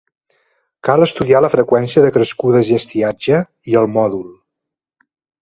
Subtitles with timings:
[0.87, 3.43] Cal estudiar la freqüència de crescudes i estiatge,
[3.75, 4.27] i el mòdul.